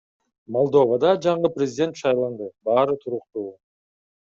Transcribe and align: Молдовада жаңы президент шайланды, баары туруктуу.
Молдовада 0.55 1.11
жаңы 1.27 1.53
президент 1.59 2.03
шайланды, 2.03 2.51
баары 2.71 3.01
туруктуу. 3.07 3.51